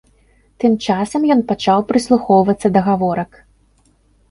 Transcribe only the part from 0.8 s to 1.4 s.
часам